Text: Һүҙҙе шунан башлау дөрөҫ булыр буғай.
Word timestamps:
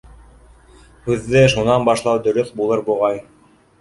Һүҙҙе 1.09 1.43
шунан 1.55 1.85
башлау 1.91 2.23
дөрөҫ 2.29 2.53
булыр 2.63 2.83
буғай. 2.89 3.23